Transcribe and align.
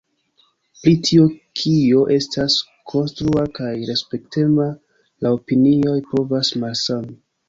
Pri 0.83 0.91
tio 1.07 1.25
kio 1.63 1.99
estas 2.15 2.55
konstrua 2.91 3.43
kaj 3.59 3.67
respektema 3.89 4.65
la 5.27 5.33
opinioj 5.37 5.95
povas 6.15 6.51
malsami. 6.65 7.15